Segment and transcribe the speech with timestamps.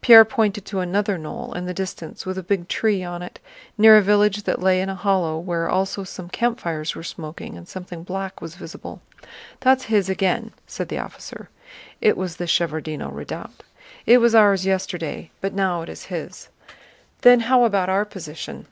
[0.00, 3.38] Pierre pointed to another knoll in the distance with a big tree on it,
[3.78, 7.68] near a village that lay in a hollow where also some campfires were smoking and
[7.68, 9.00] something black was visible.
[9.60, 11.48] "That's his again," said the officer.
[12.00, 13.62] (It was the Shevárdino Redoubt.)
[14.04, 16.48] "It was ours yesterday, but now it is his."
[17.20, 18.66] "Then how about our position?"